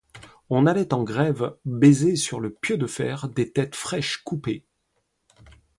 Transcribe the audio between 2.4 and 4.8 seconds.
pieu de fer des têtes fraîches coupées.